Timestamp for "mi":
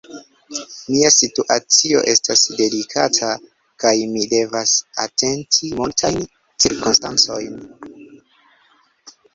4.15-4.25